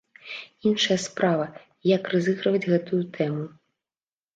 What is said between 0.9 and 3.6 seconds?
справа, як разыгрываць гэтую тэму?